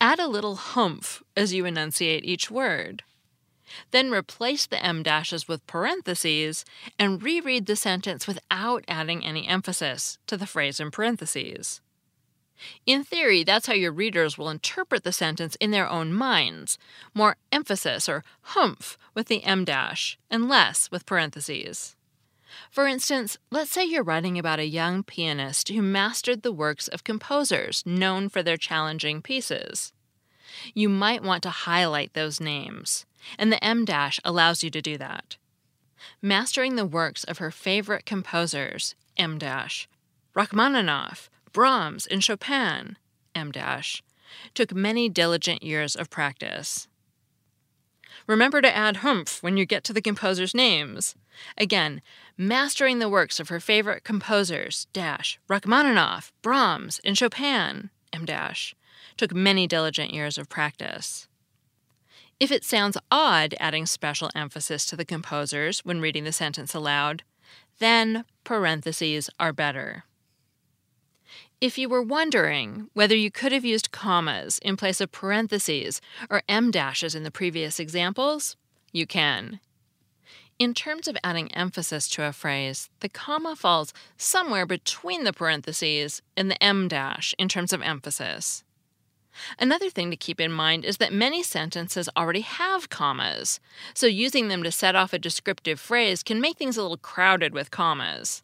add 0.00 0.18
a 0.18 0.28
little 0.28 0.56
humph 0.56 1.22
as 1.36 1.54
you 1.54 1.64
enunciate 1.64 2.24
each 2.24 2.50
word. 2.50 3.02
Then 3.90 4.10
replace 4.10 4.66
the 4.66 4.84
em 4.84 5.02
dashes 5.02 5.48
with 5.48 5.66
parentheses 5.66 6.64
and 6.98 7.22
reread 7.22 7.66
the 7.66 7.76
sentence 7.76 8.26
without 8.26 8.84
adding 8.88 9.24
any 9.24 9.46
emphasis 9.46 10.18
to 10.26 10.36
the 10.36 10.46
phrase 10.46 10.80
in 10.80 10.90
parentheses. 10.90 11.80
In 12.86 13.02
theory, 13.02 13.42
that's 13.42 13.66
how 13.66 13.74
your 13.74 13.92
readers 13.92 14.38
will 14.38 14.48
interpret 14.48 15.04
the 15.04 15.12
sentence 15.12 15.56
in 15.56 15.70
their 15.70 15.88
own 15.88 16.12
minds 16.12 16.78
more 17.14 17.36
emphasis 17.50 18.08
or 18.08 18.24
humph 18.42 18.96
with 19.14 19.26
the 19.26 19.42
em 19.44 19.64
dash 19.64 20.18
and 20.30 20.48
less 20.48 20.90
with 20.90 21.06
parentheses. 21.06 21.96
For 22.70 22.86
instance, 22.86 23.38
let's 23.50 23.70
say 23.70 23.84
you're 23.84 24.02
writing 24.02 24.38
about 24.38 24.58
a 24.58 24.66
young 24.66 25.02
pianist 25.02 25.68
who 25.68 25.82
mastered 25.82 26.42
the 26.42 26.52
works 26.52 26.86
of 26.88 27.04
composers 27.04 27.82
known 27.86 28.28
for 28.28 28.42
their 28.42 28.56
challenging 28.56 29.22
pieces. 29.22 29.92
You 30.74 30.88
might 30.88 31.22
want 31.22 31.42
to 31.44 31.50
highlight 31.50 32.12
those 32.12 32.40
names, 32.40 33.06
and 33.38 33.52
the 33.52 33.62
em 33.64 33.84
dash 33.84 34.20
allows 34.24 34.62
you 34.62 34.70
to 34.70 34.82
do 34.82 34.96
that. 34.98 35.36
Mastering 36.20 36.76
the 36.76 36.86
works 36.86 37.24
of 37.24 37.38
her 37.38 37.50
favorite 37.50 38.06
composers, 38.06 38.94
em 39.16 39.38
dash, 39.38 39.88
Rachmaninoff, 40.34 41.28
Brahms, 41.52 42.06
and 42.06 42.24
Chopin, 42.24 42.96
em 43.34 43.52
dash, 43.52 44.02
took 44.54 44.74
many 44.74 45.08
diligent 45.08 45.62
years 45.62 45.94
of 45.94 46.10
practice. 46.10 46.88
Remember 48.26 48.60
to 48.62 48.76
add 48.76 48.98
humph 48.98 49.42
when 49.42 49.56
you 49.56 49.66
get 49.66 49.84
to 49.84 49.92
the 49.92 50.02
composers' 50.02 50.54
names. 50.54 51.14
Again, 51.56 52.02
mastering 52.36 52.98
the 52.98 53.08
works 53.08 53.40
of 53.40 53.48
her 53.48 53.60
favorite 53.60 54.04
composers, 54.04 54.86
dash, 54.92 55.38
Rachmaninoff, 55.48 56.32
Brahms, 56.42 57.00
and 57.04 57.16
Chopin, 57.16 57.90
em 58.12 58.24
dash, 58.24 58.74
took 59.16 59.34
many 59.34 59.66
diligent 59.66 60.12
years 60.12 60.38
of 60.38 60.48
practice. 60.48 61.26
If 62.40 62.50
it 62.50 62.64
sounds 62.64 62.96
odd 63.10 63.54
adding 63.60 63.86
special 63.86 64.30
emphasis 64.34 64.84
to 64.86 64.96
the 64.96 65.04
composers 65.04 65.84
when 65.84 66.00
reading 66.00 66.24
the 66.24 66.32
sentence 66.32 66.74
aloud, 66.74 67.22
then 67.78 68.24
parentheses 68.44 69.30
are 69.38 69.52
better. 69.52 70.04
If 71.60 71.78
you 71.78 71.88
were 71.88 72.02
wondering 72.02 72.88
whether 72.92 73.14
you 73.14 73.30
could 73.30 73.52
have 73.52 73.64
used 73.64 73.92
commas 73.92 74.58
in 74.58 74.76
place 74.76 75.00
of 75.00 75.12
parentheses 75.12 76.00
or 76.28 76.42
em 76.48 76.72
dashes 76.72 77.14
in 77.14 77.22
the 77.22 77.30
previous 77.30 77.78
examples, 77.78 78.56
you 78.92 79.06
can. 79.06 79.60
In 80.58 80.74
terms 80.74 81.08
of 81.08 81.16
adding 81.24 81.52
emphasis 81.54 82.08
to 82.10 82.24
a 82.24 82.32
phrase, 82.32 82.90
the 83.00 83.08
comma 83.08 83.56
falls 83.56 83.92
somewhere 84.16 84.66
between 84.66 85.24
the 85.24 85.32
parentheses 85.32 86.20
and 86.36 86.50
the 86.50 86.62
em 86.62 86.88
dash 86.88 87.34
in 87.38 87.48
terms 87.48 87.72
of 87.72 87.82
emphasis. 87.82 88.64
Another 89.58 89.90
thing 89.90 90.10
to 90.10 90.16
keep 90.16 90.40
in 90.40 90.52
mind 90.52 90.84
is 90.84 90.98
that 90.98 91.12
many 91.12 91.42
sentences 91.42 92.08
already 92.16 92.42
have 92.42 92.90
commas, 92.90 93.60
so 93.94 94.06
using 94.06 94.48
them 94.48 94.62
to 94.62 94.72
set 94.72 94.94
off 94.94 95.12
a 95.12 95.18
descriptive 95.18 95.80
phrase 95.80 96.22
can 96.22 96.40
make 96.40 96.58
things 96.58 96.76
a 96.76 96.82
little 96.82 96.96
crowded 96.96 97.54
with 97.54 97.70
commas. 97.70 98.42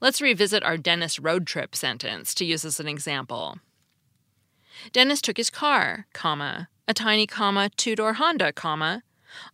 Let's 0.00 0.20
revisit 0.20 0.62
our 0.62 0.76
Dennis 0.76 1.18
road 1.18 1.46
trip 1.46 1.74
sentence 1.76 2.34
to 2.34 2.44
use 2.44 2.64
as 2.64 2.80
an 2.80 2.88
example. 2.88 3.58
Dennis 4.92 5.20
took 5.20 5.36
his 5.36 5.50
car, 5.50 6.06
comma, 6.12 6.68
a 6.88 6.94
tiny 6.94 7.26
comma 7.26 7.70
two-door 7.76 8.14
Honda, 8.14 8.52
comma, 8.52 9.02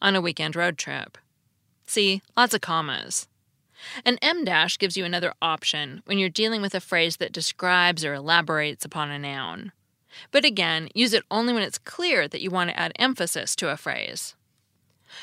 on 0.01 0.15
a 0.15 0.21
weekend 0.21 0.55
road 0.55 0.79
trip. 0.79 1.19
See, 1.87 2.23
lots 2.37 2.55
of 2.55 2.61
commas. 2.61 3.29
An 4.05 4.19
em 4.23 4.45
dash 4.45 4.79
gives 4.79 4.97
you 4.97 5.05
another 5.05 5.35
option 5.43 6.03
when 6.05 6.19
you're 6.19 6.29
dealing 6.29 6.63
with 6.63 6.75
a 6.75 6.81
phrase 6.81 7.17
that 7.17 7.33
describes 7.33 8.05
or 8.05 8.15
elaborates 8.15 8.85
upon 8.85 9.11
a 9.11 9.19
noun. 9.19 9.73
But 10.31 10.45
again, 10.45 10.89
use 10.95 11.13
it 11.13 11.25
only 11.31 11.53
when 11.53 11.63
it's 11.63 11.79
clear 11.79 12.29
that 12.29 12.41
you 12.41 12.51
want 12.51 12.71
to 12.71 12.79
add 12.79 12.93
emphasis 12.97 13.57
to 13.57 13.71
a 13.71 13.77
phrase. 13.77 14.35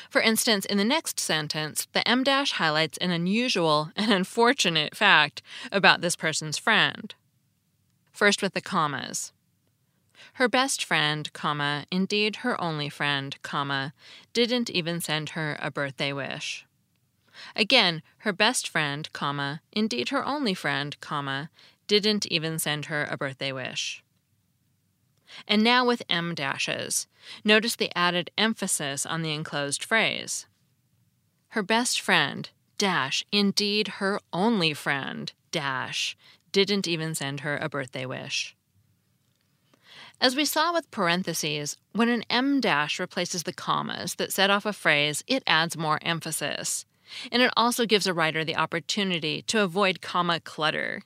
For 0.08 0.20
instance, 0.20 0.64
in 0.64 0.78
the 0.78 0.84
next 0.84 1.18
sentence, 1.18 1.88
the 1.92 2.06
em 2.08 2.22
dash 2.22 2.52
highlights 2.52 2.98
an 2.98 3.10
unusual 3.10 3.90
and 3.96 4.12
unfortunate 4.12 4.96
fact 4.96 5.42
about 5.72 6.00
this 6.00 6.16
person's 6.16 6.58
friend. 6.58 7.14
First 8.12 8.42
with 8.42 8.54
the 8.54 8.60
commas. 8.60 9.32
Her 10.34 10.48
best 10.48 10.84
friend, 10.84 11.32
comma, 11.32 11.86
indeed 11.90 12.36
her 12.36 12.60
only 12.60 12.88
friend, 12.88 13.36
comma, 13.42 13.92
didn't 14.32 14.70
even 14.70 15.00
send 15.00 15.30
her 15.30 15.58
a 15.60 15.70
birthday 15.70 16.12
wish. 16.12 16.66
Again, 17.56 18.02
her 18.18 18.32
best 18.32 18.68
friend, 18.68 19.10
comma, 19.12 19.62
indeed 19.72 20.10
her 20.10 20.24
only 20.24 20.54
friend, 20.54 20.98
comma, 21.00 21.50
didn't 21.86 22.26
even 22.26 22.58
send 22.58 22.86
her 22.86 23.08
a 23.10 23.16
birthday 23.16 23.52
wish. 23.52 24.04
And 25.46 25.62
now 25.62 25.84
with 25.84 26.02
em 26.08 26.34
dashes. 26.34 27.06
Notice 27.44 27.76
the 27.76 27.96
added 27.96 28.30
emphasis 28.36 29.06
on 29.06 29.22
the 29.22 29.32
enclosed 29.32 29.84
phrase. 29.84 30.46
Her 31.48 31.62
best 31.62 32.00
friend, 32.00 32.48
dash, 32.78 33.24
indeed 33.32 33.88
her 33.98 34.20
only 34.32 34.72
friend, 34.72 35.32
dash, 35.50 36.16
didn't 36.52 36.88
even 36.88 37.14
send 37.14 37.40
her 37.40 37.56
a 37.56 37.68
birthday 37.68 38.06
wish. 38.06 38.56
As 40.20 40.36
we 40.36 40.44
saw 40.44 40.72
with 40.72 40.90
parentheses, 40.90 41.76
when 41.92 42.08
an 42.08 42.24
em 42.28 42.60
dash 42.60 43.00
replaces 43.00 43.44
the 43.44 43.52
commas 43.52 44.16
that 44.16 44.32
set 44.32 44.50
off 44.50 44.66
a 44.66 44.72
phrase, 44.72 45.24
it 45.26 45.42
adds 45.46 45.76
more 45.76 45.98
emphasis. 46.02 46.84
And 47.32 47.42
it 47.42 47.52
also 47.56 47.86
gives 47.86 48.06
a 48.06 48.14
writer 48.14 48.44
the 48.44 48.56
opportunity 48.56 49.42
to 49.42 49.62
avoid 49.62 50.02
comma 50.02 50.40
clutter, 50.40 51.02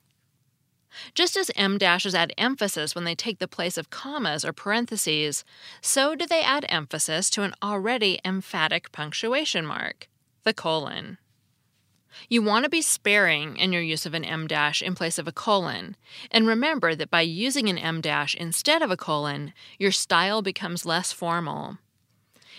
just 1.14 1.36
as 1.36 1.50
em 1.56 1.78
dashes 1.78 2.14
add 2.14 2.32
emphasis 2.38 2.94
when 2.94 3.04
they 3.04 3.14
take 3.14 3.38
the 3.38 3.48
place 3.48 3.76
of 3.76 3.90
commas 3.90 4.44
or 4.44 4.52
parentheses, 4.52 5.44
so 5.80 6.14
do 6.14 6.26
they 6.26 6.42
add 6.42 6.66
emphasis 6.68 7.30
to 7.30 7.42
an 7.42 7.54
already 7.62 8.20
emphatic 8.24 8.92
punctuation 8.92 9.66
mark, 9.66 10.08
the 10.44 10.54
colon. 10.54 11.18
You 12.28 12.42
want 12.42 12.64
to 12.64 12.70
be 12.70 12.82
sparing 12.82 13.56
in 13.56 13.72
your 13.72 13.82
use 13.82 14.06
of 14.06 14.14
an 14.14 14.24
em 14.24 14.46
dash 14.46 14.82
in 14.82 14.94
place 14.94 15.18
of 15.18 15.26
a 15.26 15.32
colon, 15.32 15.96
and 16.30 16.46
remember 16.46 16.94
that 16.94 17.10
by 17.10 17.22
using 17.22 17.68
an 17.68 17.78
em 17.78 18.00
dash 18.00 18.34
instead 18.34 18.82
of 18.82 18.90
a 18.90 18.96
colon, 18.96 19.52
your 19.78 19.92
style 19.92 20.42
becomes 20.42 20.86
less 20.86 21.12
formal. 21.12 21.78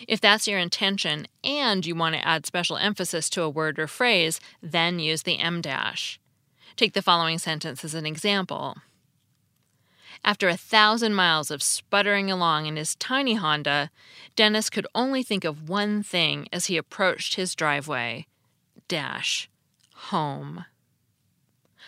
If 0.07 0.19
that's 0.19 0.47
your 0.47 0.59
intention 0.59 1.27
and 1.43 1.85
you 1.85 1.95
want 1.95 2.15
to 2.15 2.27
add 2.27 2.45
special 2.45 2.77
emphasis 2.77 3.29
to 3.31 3.43
a 3.43 3.49
word 3.49 3.79
or 3.79 3.87
phrase, 3.87 4.39
then 4.61 4.99
use 4.99 5.23
the 5.23 5.39
em 5.39 5.61
dash. 5.61 6.19
Take 6.75 6.93
the 6.93 7.01
following 7.01 7.37
sentence 7.37 7.85
as 7.85 7.93
an 7.93 8.05
example. 8.05 8.77
After 10.25 10.49
a 10.49 10.57
thousand 10.57 11.13
miles 11.13 11.51
of 11.51 11.63
sputtering 11.63 12.29
along 12.29 12.65
in 12.65 12.75
his 12.75 12.95
tiny 12.95 13.35
Honda, 13.35 13.91
Dennis 14.35 14.69
could 14.69 14.87
only 14.93 15.23
think 15.23 15.43
of 15.43 15.69
one 15.69 16.03
thing 16.03 16.47
as 16.51 16.65
he 16.65 16.77
approached 16.77 17.35
his 17.35 17.55
driveway 17.55 18.27
dash, 18.87 19.49
home. 19.93 20.65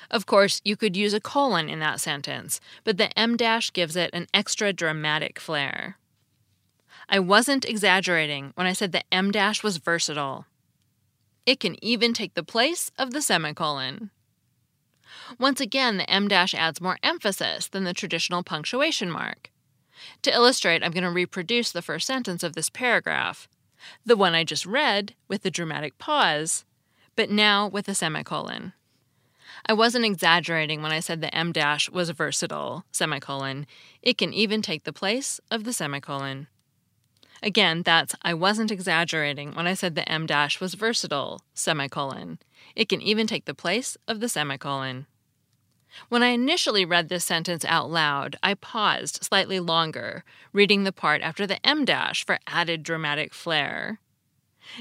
Of 0.09 0.25
course, 0.25 0.61
you 0.63 0.75
could 0.75 0.95
use 0.95 1.13
a 1.13 1.19
colon 1.19 1.69
in 1.69 1.79
that 1.79 1.99
sentence, 1.99 2.59
but 2.83 2.97
the 2.97 3.17
em 3.19 3.37
dash 3.37 3.73
gives 3.73 3.95
it 3.95 4.09
an 4.13 4.27
extra 4.33 4.71
dramatic 4.71 5.39
flair. 5.39 5.97
I 7.09 7.19
wasn't 7.19 7.65
exaggerating 7.65 8.51
when 8.55 8.67
I 8.67 8.73
said 8.73 8.91
the 8.93 9.03
em 9.11 9.31
dash 9.31 9.63
was 9.63 9.77
versatile. 9.77 10.45
It 11.45 11.59
can 11.59 11.83
even 11.83 12.13
take 12.13 12.33
the 12.33 12.43
place 12.43 12.91
of 12.97 13.11
the 13.11 13.21
semicolon. 13.21 14.11
Once 15.39 15.59
again, 15.59 15.97
the 15.97 16.09
em 16.09 16.27
dash 16.27 16.53
adds 16.53 16.81
more 16.81 16.97
emphasis 17.03 17.67
than 17.67 17.83
the 17.83 17.93
traditional 17.93 18.43
punctuation 18.43 19.11
mark. 19.11 19.51
To 20.21 20.31
illustrate, 20.31 20.83
I'm 20.83 20.91
going 20.91 21.03
to 21.03 21.09
reproduce 21.09 21.71
the 21.71 21.81
first 21.81 22.07
sentence 22.07 22.43
of 22.43 22.53
this 22.53 22.69
paragraph. 22.69 23.47
the 24.05 24.17
one 24.17 24.33
I 24.35 24.43
just 24.43 24.65
read 24.65 25.15
with 25.27 25.43
the 25.43 25.51
dramatic 25.51 25.97
pause, 25.97 26.65
but 27.15 27.29
now 27.29 27.67
with 27.67 27.87
a 27.87 27.95
semicolon. 27.95 28.73
I 29.65 29.73
wasn't 29.73 30.05
exaggerating 30.05 30.81
when 30.81 30.91
I 30.91 30.99
said 30.99 31.21
the 31.21 31.33
em 31.33 31.51
dash 31.51 31.89
was 31.89 32.09
versatile, 32.11 32.85
semicolon. 32.91 33.65
It 34.01 34.17
can 34.17 34.33
even 34.33 34.61
take 34.61 34.83
the 34.83 34.93
place 34.93 35.39
of 35.51 35.63
the 35.63 35.73
semicolon. 35.73 36.47
Again, 37.43 37.83
that's 37.83 38.15
I 38.21 38.33
wasn't 38.33 38.71
exaggerating 38.71 39.53
when 39.53 39.67
I 39.67 39.73
said 39.73 39.95
the 39.95 40.09
em 40.09 40.25
dash 40.25 40.59
was 40.59 40.73
versatile, 40.73 41.41
semicolon. 41.53 42.39
It 42.75 42.89
can 42.89 43.01
even 43.01 43.27
take 43.27 43.45
the 43.45 43.53
place 43.53 43.97
of 44.07 44.19
the 44.19 44.29
semicolon. 44.29 45.05
When 46.09 46.23
I 46.23 46.27
initially 46.27 46.85
read 46.85 47.09
this 47.09 47.25
sentence 47.25 47.65
out 47.65 47.89
loud, 47.89 48.37
I 48.41 48.53
paused 48.53 49.23
slightly 49.23 49.59
longer, 49.59 50.23
reading 50.53 50.83
the 50.83 50.91
part 50.91 51.21
after 51.21 51.45
the 51.45 51.65
em 51.65 51.85
dash 51.85 52.25
for 52.25 52.39
added 52.47 52.83
dramatic 52.83 53.33
flair. 53.33 53.99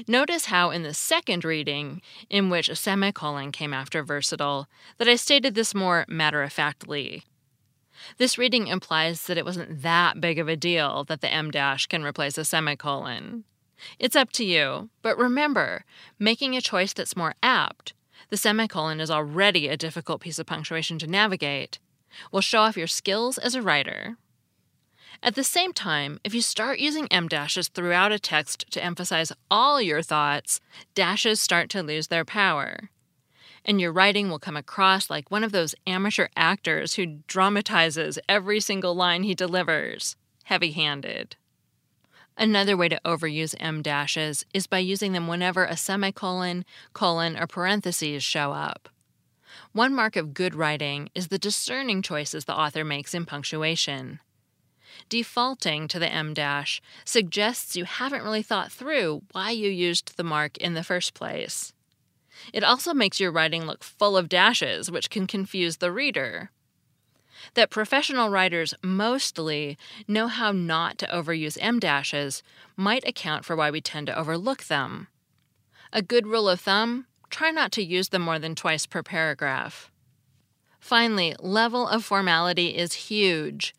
Notice 0.07 0.45
how, 0.45 0.69
in 0.71 0.83
the 0.83 0.93
second 0.93 1.45
reading, 1.45 2.01
in 2.29 2.49
which 2.49 2.69
a 2.69 2.75
semicolon 2.75 3.51
came 3.51 3.73
after 3.73 4.03
versatile, 4.03 4.67
that 4.97 5.07
I 5.07 5.15
stated 5.15 5.55
this 5.55 5.73
more 5.73 6.05
matter 6.07 6.43
of 6.43 6.51
factly. 6.51 7.23
This 8.17 8.37
reading 8.37 8.67
implies 8.67 9.23
that 9.23 9.37
it 9.37 9.45
wasn't 9.45 9.81
that 9.81 10.21
big 10.21 10.39
of 10.39 10.47
a 10.47 10.55
deal 10.55 11.03
that 11.05 11.21
the 11.21 11.33
em 11.33 11.51
dash 11.51 11.87
can 11.87 12.03
replace 12.03 12.37
a 12.37 12.45
semicolon. 12.45 13.43
It's 13.99 14.15
up 14.15 14.31
to 14.33 14.45
you, 14.45 14.89
but 15.01 15.17
remember, 15.17 15.83
making 16.19 16.55
a 16.55 16.61
choice 16.61 16.93
that's 16.93 17.15
more 17.15 17.35
apt, 17.41 17.93
the 18.29 18.37
semicolon 18.37 18.99
is 18.99 19.11
already 19.11 19.67
a 19.67 19.77
difficult 19.77 20.21
piece 20.21 20.39
of 20.39 20.45
punctuation 20.45 20.99
to 20.99 21.07
navigate, 21.07 21.79
will 22.31 22.41
show 22.41 22.59
off 22.59 22.77
your 22.77 22.87
skills 22.87 23.37
as 23.37 23.55
a 23.55 23.61
writer. 23.61 24.17
At 25.23 25.35
the 25.35 25.43
same 25.43 25.73
time, 25.73 26.19
if 26.23 26.33
you 26.33 26.41
start 26.41 26.79
using 26.79 27.07
em 27.07 27.27
dashes 27.27 27.69
throughout 27.69 28.11
a 28.11 28.19
text 28.19 28.65
to 28.71 28.83
emphasize 28.83 29.31
all 29.49 29.81
your 29.81 30.01
thoughts, 30.01 30.59
dashes 30.93 31.41
start 31.41 31.69
to 31.71 31.81
lose 31.81 32.07
their 32.07 32.25
power. 32.25 32.89
And 33.65 33.81
your 33.81 33.91
writing 33.91 34.29
will 34.29 34.39
come 34.39 34.55
across 34.55 35.09
like 35.09 35.31
one 35.31 35.43
of 35.43 35.51
those 35.51 35.75
amateur 35.85 36.27
actors 36.35 36.93
who 36.95 37.19
dramatizes 37.27 38.19
every 38.29 38.59
single 38.59 38.95
line 38.95 39.23
he 39.23 39.33
delivers, 39.33 40.15
heavy 40.43 40.71
handed. 40.71 41.35
Another 42.37 42.77
way 42.77 42.87
to 42.87 43.01
overuse 43.03 43.55
em 43.59 43.81
dashes 43.81 44.45
is 44.53 44.67
by 44.67 44.77
using 44.77 45.13
them 45.13 45.27
whenever 45.27 45.65
a 45.65 45.75
semicolon, 45.75 46.65
colon, 46.93 47.35
or 47.35 47.47
parentheses 47.47 48.23
show 48.23 48.51
up. 48.51 48.89
One 49.71 49.93
mark 49.95 50.15
of 50.15 50.35
good 50.35 50.53
writing 50.53 51.09
is 51.15 51.29
the 51.29 51.39
discerning 51.39 52.03
choices 52.03 52.45
the 52.45 52.55
author 52.55 52.85
makes 52.85 53.15
in 53.15 53.25
punctuation. 53.25 54.19
Defaulting 55.09 55.87
to 55.87 55.99
the 55.99 56.11
em 56.11 56.35
dash 56.35 56.79
suggests 57.05 57.75
you 57.75 57.85
haven't 57.85 58.23
really 58.23 58.43
thought 58.43 58.71
through 58.71 59.23
why 59.31 59.49
you 59.49 59.69
used 59.69 60.15
the 60.15 60.23
mark 60.23 60.57
in 60.57 60.75
the 60.75 60.83
first 60.83 61.15
place. 61.15 61.73
It 62.53 62.63
also 62.63 62.93
makes 62.93 63.19
your 63.19 63.31
writing 63.31 63.65
look 63.65 63.83
full 63.83 64.15
of 64.15 64.29
dashes, 64.29 64.91
which 64.91 65.09
can 65.09 65.25
confuse 65.25 65.77
the 65.77 65.91
reader 65.91 66.51
that 67.53 67.69
professional 67.69 68.29
writers 68.29 68.73
mostly 68.83 69.77
know 70.07 70.27
how 70.27 70.51
not 70.51 70.97
to 70.97 71.07
overuse 71.07 71.57
em 71.61 71.79
dashes 71.79 72.43
might 72.75 73.07
account 73.07 73.45
for 73.45 73.55
why 73.55 73.71
we 73.71 73.81
tend 73.81 74.07
to 74.07 74.17
overlook 74.17 74.65
them. 74.65 75.07
A 75.93 76.01
good 76.01 76.27
rule 76.27 76.49
of 76.49 76.59
thumb 76.59 77.07
try 77.29 77.51
not 77.51 77.71
to 77.73 77.83
use 77.83 78.09
them 78.09 78.21
more 78.21 78.39
than 78.39 78.55
twice 78.55 78.85
per 78.85 79.03
paragraph. 79.03 79.91
Finally, 80.79 81.35
level 81.39 81.87
of 81.87 82.05
formality 82.05 82.77
is 82.77 82.93
huge. 82.93 83.73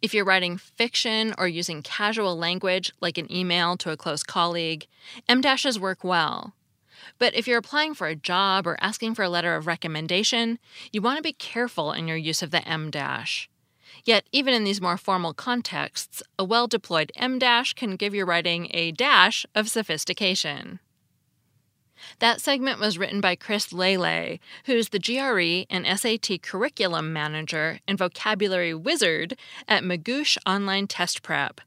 If 0.00 0.14
you're 0.14 0.24
writing 0.24 0.56
fiction 0.56 1.34
or 1.36 1.46
using 1.46 1.82
casual 1.82 2.36
language 2.38 2.92
like 3.00 3.18
an 3.18 3.30
email 3.30 3.76
to 3.78 3.90
a 3.90 3.96
close 3.96 4.22
colleague, 4.22 4.86
em 5.28 5.40
dashes 5.40 5.78
work 5.78 6.02
well. 6.02 6.54
But 7.18 7.34
if 7.34 7.46
you're 7.46 7.58
applying 7.58 7.94
for 7.94 8.06
a 8.06 8.16
job 8.16 8.66
or 8.66 8.76
asking 8.80 9.14
for 9.14 9.22
a 9.22 9.28
letter 9.28 9.54
of 9.56 9.66
recommendation, 9.66 10.58
you 10.92 11.02
want 11.02 11.16
to 11.18 11.22
be 11.22 11.32
careful 11.32 11.92
in 11.92 12.08
your 12.08 12.16
use 12.16 12.42
of 12.42 12.50
the 12.50 12.66
em 12.66 12.90
dash. 12.90 13.48
Yet, 14.04 14.26
even 14.32 14.54
in 14.54 14.64
these 14.64 14.80
more 14.80 14.96
formal 14.96 15.34
contexts, 15.34 16.22
a 16.38 16.44
well 16.44 16.66
deployed 16.66 17.12
em 17.16 17.38
dash 17.38 17.72
can 17.74 17.96
give 17.96 18.14
your 18.14 18.26
writing 18.26 18.68
a 18.72 18.92
dash 18.92 19.46
of 19.54 19.68
sophistication. 19.68 20.80
That 22.18 22.40
segment 22.40 22.80
was 22.80 22.98
written 22.98 23.20
by 23.20 23.36
Chris 23.36 23.72
Lele, 23.72 24.38
who's 24.66 24.90
the 24.90 24.98
GRE 24.98 25.64
and 25.70 25.86
SAT 25.86 26.42
curriculum 26.42 27.12
manager 27.12 27.80
and 27.86 27.96
vocabulary 27.96 28.74
wizard 28.74 29.36
at 29.68 29.84
Magoosh 29.84 30.36
Online 30.46 30.86
Test 30.86 31.22
Prep. 31.22 31.60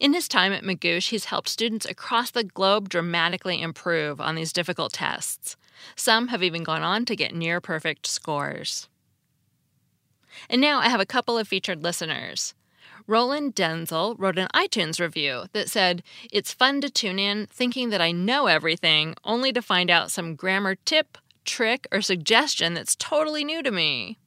In 0.00 0.12
his 0.12 0.28
time 0.28 0.52
at 0.52 0.64
Magoosh, 0.64 1.10
he's 1.10 1.26
helped 1.26 1.48
students 1.48 1.86
across 1.86 2.30
the 2.30 2.44
globe 2.44 2.88
dramatically 2.88 3.60
improve 3.60 4.20
on 4.20 4.34
these 4.34 4.52
difficult 4.52 4.92
tests. 4.92 5.56
Some 5.96 6.28
have 6.28 6.42
even 6.42 6.62
gone 6.62 6.82
on 6.82 7.04
to 7.06 7.16
get 7.16 7.34
near 7.34 7.60
perfect 7.60 8.06
scores. 8.06 8.88
And 10.48 10.60
now 10.60 10.80
I 10.80 10.88
have 10.88 11.00
a 11.00 11.06
couple 11.06 11.38
of 11.38 11.48
featured 11.48 11.82
listeners. 11.82 12.54
Roland 13.06 13.54
Denzel 13.54 14.16
wrote 14.18 14.38
an 14.38 14.48
iTunes 14.54 14.98
review 14.98 15.44
that 15.52 15.68
said, 15.68 16.02
It's 16.32 16.54
fun 16.54 16.80
to 16.80 16.90
tune 16.90 17.18
in 17.18 17.46
thinking 17.46 17.90
that 17.90 18.00
I 18.00 18.12
know 18.12 18.46
everything, 18.46 19.14
only 19.24 19.52
to 19.52 19.62
find 19.62 19.90
out 19.90 20.10
some 20.10 20.34
grammar 20.34 20.74
tip, 20.74 21.18
trick, 21.44 21.86
or 21.92 22.00
suggestion 22.00 22.74
that's 22.74 22.96
totally 22.96 23.44
new 23.44 23.62
to 23.62 23.70
me. 23.70 24.18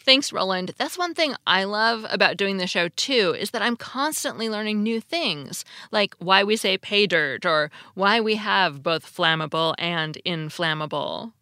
Thanks, 0.00 0.32
Roland. 0.32 0.72
That's 0.78 0.98
one 0.98 1.14
thing 1.14 1.34
I 1.46 1.64
love 1.64 2.06
about 2.10 2.36
doing 2.36 2.56
the 2.56 2.66
show 2.66 2.88
too, 2.88 3.36
is 3.38 3.50
that 3.50 3.62
I'm 3.62 3.76
constantly 3.76 4.48
learning 4.48 4.82
new 4.82 5.00
things, 5.00 5.64
like 5.90 6.14
why 6.18 6.44
we 6.44 6.56
say 6.56 6.78
pay 6.78 7.06
dirt 7.06 7.46
or 7.46 7.70
why 7.94 8.20
we 8.20 8.36
have 8.36 8.82
both 8.82 9.04
flammable 9.04 9.74
and 9.78 10.16
inflammable. 10.24 11.32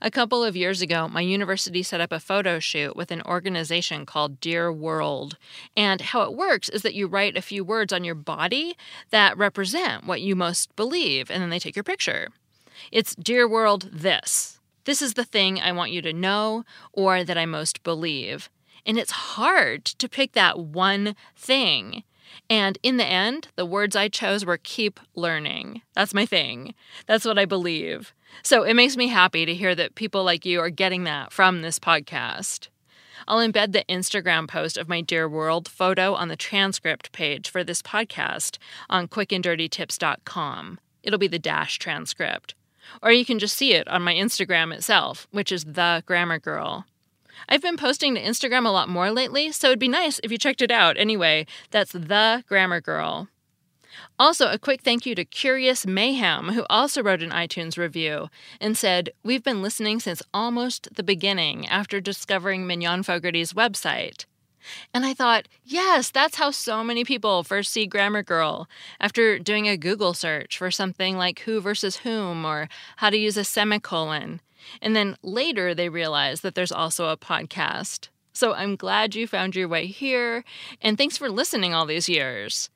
A 0.00 0.10
couple 0.10 0.42
of 0.42 0.56
years 0.56 0.82
ago, 0.82 1.08
my 1.08 1.20
university 1.20 1.82
set 1.82 2.00
up 2.00 2.10
a 2.10 2.18
photo 2.18 2.58
shoot 2.58 2.96
with 2.96 3.10
an 3.10 3.22
organization 3.22 4.06
called 4.06 4.40
Dear 4.40 4.72
World. 4.72 5.36
And 5.76 6.00
how 6.00 6.22
it 6.22 6.34
works 6.34 6.68
is 6.68 6.82
that 6.82 6.94
you 6.94 7.06
write 7.06 7.36
a 7.36 7.42
few 7.42 7.62
words 7.62 7.92
on 7.92 8.02
your 8.02 8.14
body 8.14 8.76
that 9.10 9.38
represent 9.38 10.06
what 10.06 10.20
you 10.20 10.34
most 10.34 10.74
believe, 10.74 11.30
and 11.30 11.42
then 11.42 11.50
they 11.50 11.58
take 11.58 11.76
your 11.76 11.84
picture. 11.84 12.28
It's 12.90 13.14
Dear 13.14 13.46
World 13.46 13.90
this. 13.92 14.53
This 14.84 15.02
is 15.02 15.14
the 15.14 15.24
thing 15.24 15.60
I 15.60 15.72
want 15.72 15.92
you 15.92 16.02
to 16.02 16.12
know 16.12 16.64
or 16.92 17.24
that 17.24 17.38
I 17.38 17.46
most 17.46 17.82
believe. 17.82 18.50
And 18.86 18.98
it's 18.98 19.10
hard 19.10 19.84
to 19.84 20.08
pick 20.08 20.32
that 20.32 20.58
one 20.58 21.16
thing. 21.36 22.04
And 22.50 22.78
in 22.82 22.96
the 22.96 23.06
end, 23.06 23.48
the 23.56 23.66
words 23.66 23.96
I 23.96 24.08
chose 24.08 24.44
were 24.44 24.58
keep 24.58 25.00
learning. 25.14 25.82
That's 25.94 26.14
my 26.14 26.26
thing. 26.26 26.74
That's 27.06 27.24
what 27.24 27.38
I 27.38 27.44
believe. 27.44 28.12
So 28.42 28.64
it 28.64 28.74
makes 28.74 28.96
me 28.96 29.08
happy 29.08 29.46
to 29.46 29.54
hear 29.54 29.74
that 29.74 29.94
people 29.94 30.24
like 30.24 30.44
you 30.44 30.60
are 30.60 30.70
getting 30.70 31.04
that 31.04 31.32
from 31.32 31.62
this 31.62 31.78
podcast. 31.78 32.68
I'll 33.26 33.38
embed 33.38 33.72
the 33.72 33.84
Instagram 33.88 34.48
post 34.48 34.76
of 34.76 34.88
my 34.88 35.00
Dear 35.00 35.28
World 35.28 35.68
photo 35.68 36.14
on 36.14 36.28
the 36.28 36.36
transcript 36.36 37.12
page 37.12 37.48
for 37.48 37.64
this 37.64 37.80
podcast 37.80 38.58
on 38.90 39.08
quickanddirtytips.com. 39.08 40.78
It'll 41.02 41.18
be 41.18 41.28
the 41.28 41.38
dash 41.38 41.78
transcript. 41.78 42.54
Or 43.02 43.12
you 43.12 43.24
can 43.24 43.38
just 43.38 43.56
see 43.56 43.74
it 43.74 43.86
on 43.88 44.02
my 44.02 44.14
Instagram 44.14 44.72
itself, 44.72 45.26
which 45.30 45.52
is 45.52 45.64
The 45.64 46.02
Grammar 46.06 46.38
Girl. 46.38 46.86
I've 47.48 47.62
been 47.62 47.76
posting 47.76 48.14
to 48.14 48.22
Instagram 48.22 48.66
a 48.66 48.70
lot 48.70 48.88
more 48.88 49.10
lately, 49.10 49.52
so 49.52 49.68
it'd 49.68 49.78
be 49.78 49.88
nice 49.88 50.20
if 50.22 50.30
you 50.30 50.38
checked 50.38 50.62
it 50.62 50.70
out. 50.70 50.96
Anyway, 50.96 51.46
that's 51.70 51.92
The 51.92 52.44
Grammar 52.48 52.80
Girl. 52.80 53.28
Also, 54.18 54.50
a 54.50 54.58
quick 54.58 54.82
thank 54.82 55.06
you 55.06 55.14
to 55.14 55.24
Curious 55.24 55.86
Mayhem, 55.86 56.50
who 56.50 56.64
also 56.70 57.02
wrote 57.02 57.22
an 57.22 57.30
iTunes 57.30 57.76
review 57.76 58.28
and 58.60 58.76
said, 58.76 59.10
We've 59.22 59.42
been 59.42 59.62
listening 59.62 60.00
since 60.00 60.22
almost 60.32 60.88
the 60.94 61.02
beginning 61.02 61.66
after 61.66 62.00
discovering 62.00 62.66
Mignon 62.66 63.02
Fogarty's 63.02 63.52
website. 63.52 64.24
And 64.92 65.04
I 65.04 65.14
thought, 65.14 65.48
yes, 65.64 66.10
that's 66.10 66.36
how 66.36 66.50
so 66.50 66.82
many 66.84 67.04
people 67.04 67.42
first 67.42 67.72
see 67.72 67.86
Grammar 67.86 68.22
Girl 68.22 68.68
after 69.00 69.38
doing 69.38 69.68
a 69.68 69.76
Google 69.76 70.14
search 70.14 70.58
for 70.58 70.70
something 70.70 71.16
like 71.16 71.40
who 71.40 71.60
versus 71.60 71.98
whom 71.98 72.44
or 72.44 72.68
how 72.96 73.10
to 73.10 73.16
use 73.16 73.36
a 73.36 73.44
semicolon. 73.44 74.40
And 74.80 74.96
then 74.96 75.16
later 75.22 75.74
they 75.74 75.88
realize 75.88 76.40
that 76.40 76.54
there's 76.54 76.72
also 76.72 77.08
a 77.08 77.16
podcast. 77.16 78.08
So 78.32 78.52
I'm 78.52 78.74
glad 78.76 79.14
you 79.14 79.26
found 79.26 79.54
your 79.54 79.68
way 79.68 79.86
here, 79.86 80.44
and 80.82 80.98
thanks 80.98 81.16
for 81.16 81.30
listening 81.30 81.72
all 81.72 81.86
these 81.86 82.08
years. 82.08 82.68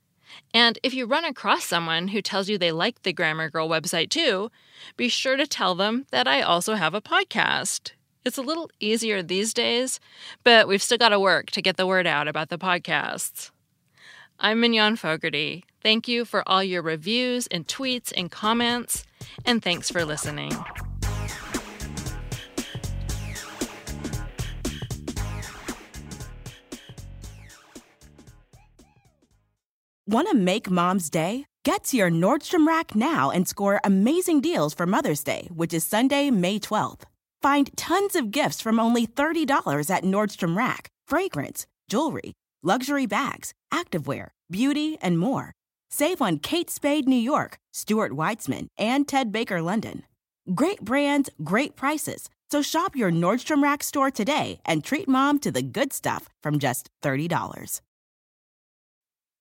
And 0.54 0.78
if 0.82 0.94
you 0.94 1.06
run 1.06 1.24
across 1.24 1.64
someone 1.64 2.08
who 2.08 2.22
tells 2.22 2.48
you 2.48 2.58
they 2.58 2.70
like 2.70 3.02
the 3.02 3.12
Grammar 3.12 3.50
Girl 3.50 3.68
website 3.68 4.08
too, 4.10 4.50
be 4.96 5.08
sure 5.08 5.36
to 5.36 5.46
tell 5.46 5.74
them 5.74 6.06
that 6.10 6.28
I 6.28 6.42
also 6.42 6.74
have 6.74 6.94
a 6.94 7.00
podcast. 7.00 7.92
It's 8.28 8.36
a 8.36 8.42
little 8.42 8.70
easier 8.78 9.22
these 9.22 9.54
days, 9.54 10.00
but 10.44 10.68
we've 10.68 10.82
still 10.82 10.98
got 10.98 11.08
to 11.08 11.18
work 11.18 11.50
to 11.52 11.62
get 11.62 11.78
the 11.78 11.86
word 11.86 12.06
out 12.06 12.28
about 12.28 12.50
the 12.50 12.58
podcasts. 12.58 13.50
I'm 14.38 14.60
Mignon 14.60 14.96
Fogarty. 14.96 15.64
Thank 15.82 16.08
you 16.08 16.26
for 16.26 16.46
all 16.46 16.62
your 16.62 16.82
reviews 16.82 17.46
and 17.46 17.66
tweets 17.66 18.12
and 18.14 18.30
comments, 18.30 19.06
and 19.46 19.62
thanks 19.62 19.90
for 19.90 20.04
listening. 20.04 20.52
Want 30.06 30.28
to 30.28 30.34
make 30.34 30.70
mom's 30.70 31.08
day? 31.08 31.46
Get 31.64 31.84
to 31.84 31.96
your 31.96 32.10
Nordstrom 32.10 32.66
Rack 32.66 32.94
now 32.94 33.30
and 33.30 33.48
score 33.48 33.80
amazing 33.84 34.42
deals 34.42 34.74
for 34.74 34.84
Mother's 34.84 35.24
Day, 35.24 35.48
which 35.50 35.72
is 35.72 35.82
Sunday, 35.82 36.30
May 36.30 36.58
12th. 36.58 37.04
Find 37.40 37.70
tons 37.76 38.16
of 38.16 38.30
gifts 38.32 38.60
from 38.60 38.80
only 38.80 39.06
$30 39.06 39.90
at 39.90 40.04
Nordstrom 40.04 40.56
Rack 40.56 40.88
fragrance, 41.06 41.66
jewelry, 41.88 42.32
luxury 42.62 43.06
bags, 43.06 43.52
activewear, 43.72 44.28
beauty, 44.50 44.98
and 45.00 45.18
more. 45.18 45.52
Save 45.90 46.20
on 46.20 46.38
Kate 46.38 46.68
Spade 46.68 47.08
New 47.08 47.16
York, 47.16 47.58
Stuart 47.72 48.12
Weitzman, 48.12 48.66
and 48.76 49.08
Ted 49.08 49.32
Baker 49.32 49.62
London. 49.62 50.02
Great 50.54 50.82
brands, 50.82 51.30
great 51.42 51.76
prices. 51.76 52.28
So 52.50 52.60
shop 52.60 52.96
your 52.96 53.10
Nordstrom 53.10 53.62
Rack 53.62 53.82
store 53.82 54.10
today 54.10 54.60
and 54.64 54.84
treat 54.84 55.08
mom 55.08 55.38
to 55.40 55.50
the 55.50 55.62
good 55.62 55.92
stuff 55.92 56.28
from 56.42 56.58
just 56.58 56.90
$30. 57.02 57.80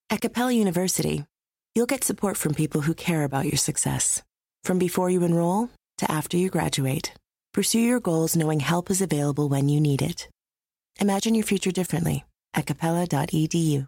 At 0.09 0.21
Capella 0.21 0.53
University, 0.53 1.25
you'll 1.75 1.85
get 1.85 2.03
support 2.03 2.37
from 2.37 2.53
people 2.53 2.81
who 2.81 2.93
care 2.93 3.23
about 3.23 3.45
your 3.45 3.57
success. 3.57 4.23
From 4.63 4.79
before 4.79 5.09
you 5.09 5.23
enroll 5.23 5.69
to 5.97 6.09
after 6.09 6.37
you 6.37 6.49
graduate, 6.49 7.11
pursue 7.53 7.79
your 7.79 7.99
goals 7.99 8.35
knowing 8.35 8.59
help 8.59 8.89
is 8.89 9.01
available 9.01 9.49
when 9.49 9.69
you 9.69 9.81
need 9.81 10.01
it. 10.01 10.29
Imagine 10.99 11.35
your 11.35 11.43
future 11.45 11.71
differently 11.71 12.25
at 12.53 12.65
capella.edu. 12.65 13.87